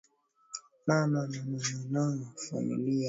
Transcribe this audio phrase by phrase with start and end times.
[0.87, 2.99] na na nana na familia